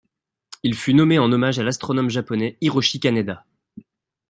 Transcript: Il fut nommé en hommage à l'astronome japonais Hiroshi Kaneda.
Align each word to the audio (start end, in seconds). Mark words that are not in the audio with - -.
Il 0.63 0.73
fut 0.73 0.95
nommé 0.95 1.19
en 1.19 1.31
hommage 1.31 1.59
à 1.59 1.63
l'astronome 1.63 2.09
japonais 2.09 2.57
Hiroshi 2.59 2.99
Kaneda. 2.99 3.45